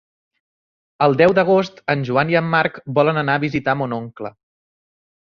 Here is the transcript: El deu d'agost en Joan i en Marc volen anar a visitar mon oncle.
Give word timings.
El 1.07 1.17
deu 1.19 1.35
d'agost 1.39 1.77
en 1.95 2.05
Joan 2.07 2.31
i 2.33 2.37
en 2.39 2.47
Marc 2.55 2.79
volen 3.01 3.21
anar 3.23 3.37
a 3.41 3.43
visitar 3.45 3.77
mon 3.83 3.95
oncle. 3.99 4.33